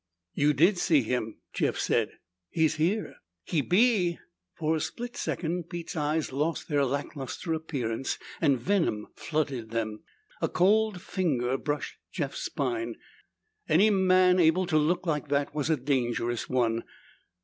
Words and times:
"You 0.33 0.53
did 0.53 0.79
see 0.79 1.03
him," 1.03 1.37
Jeff 1.53 1.77
said. 1.77 2.17
"He's 2.49 2.77
here." 2.77 3.17
"He 3.43 3.61
be?" 3.61 4.17
For 4.55 4.75
a 4.75 4.79
split 4.79 5.15
second, 5.15 5.69
Pete's 5.69 5.95
eyes 5.95 6.33
lost 6.33 6.67
their 6.67 6.83
lack 6.85 7.15
luster 7.15 7.53
appearance 7.53 8.17
and 8.41 8.59
venom 8.59 9.09
flooded 9.15 9.69
them. 9.69 9.99
A 10.41 10.49
cold 10.49 11.03
finger 11.03 11.55
brushed 11.55 11.97
Jeff's 12.11 12.43
spine. 12.43 12.95
Any 13.69 13.91
man 13.91 14.39
able 14.39 14.65
to 14.65 14.77
look 14.79 15.05
like 15.05 15.27
that 15.27 15.53
was 15.53 15.69
a 15.69 15.77
dangerous 15.77 16.49
one. 16.49 16.83